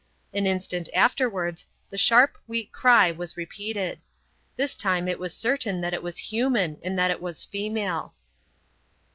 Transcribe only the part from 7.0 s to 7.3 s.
it